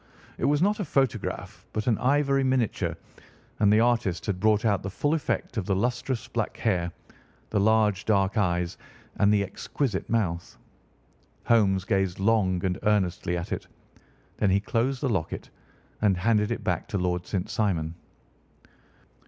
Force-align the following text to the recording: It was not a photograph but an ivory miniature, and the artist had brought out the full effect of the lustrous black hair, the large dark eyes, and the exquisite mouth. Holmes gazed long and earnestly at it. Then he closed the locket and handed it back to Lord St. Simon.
It 0.39 0.45
was 0.45 0.63
not 0.63 0.79
a 0.79 0.83
photograph 0.83 1.63
but 1.73 1.85
an 1.85 1.99
ivory 1.99 2.43
miniature, 2.43 2.97
and 3.59 3.71
the 3.71 3.81
artist 3.81 4.25
had 4.25 4.39
brought 4.39 4.65
out 4.65 4.81
the 4.81 4.89
full 4.89 5.13
effect 5.13 5.57
of 5.57 5.67
the 5.67 5.75
lustrous 5.75 6.27
black 6.27 6.57
hair, 6.57 6.91
the 7.51 7.59
large 7.59 8.03
dark 8.05 8.35
eyes, 8.35 8.79
and 9.17 9.31
the 9.31 9.43
exquisite 9.43 10.09
mouth. 10.09 10.57
Holmes 11.45 11.85
gazed 11.85 12.19
long 12.19 12.65
and 12.65 12.79
earnestly 12.81 13.37
at 13.37 13.51
it. 13.51 13.67
Then 14.37 14.49
he 14.49 14.59
closed 14.59 15.01
the 15.01 15.09
locket 15.09 15.51
and 16.01 16.17
handed 16.17 16.49
it 16.49 16.63
back 16.63 16.87
to 16.87 16.97
Lord 16.97 17.27
St. 17.27 17.47
Simon. 17.47 17.93